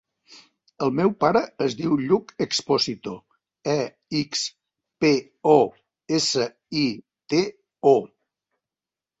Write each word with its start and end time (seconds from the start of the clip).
El 0.85 0.93
meu 0.99 1.11
pare 1.23 1.41
es 1.65 1.75
diu 1.81 1.97
Lluc 2.05 2.33
Exposito: 2.45 3.13
e, 3.75 3.77
ics, 4.21 4.47
pe, 5.05 5.13
o, 5.53 5.59
essa, 6.21 6.49
i, 6.87 6.87
te, 7.35 7.47
o. 7.95 7.97